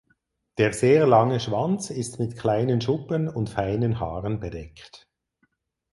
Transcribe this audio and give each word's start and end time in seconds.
Der 0.57 0.73
sehr 0.73 1.05
lange 1.05 1.39
Schwanz 1.39 1.91
ist 1.91 2.17
mit 2.17 2.35
kleinen 2.35 2.81
Schuppen 2.81 3.27
und 3.29 3.51
feinen 3.51 3.99
Haaren 3.99 4.39
bedeckt. 4.39 5.07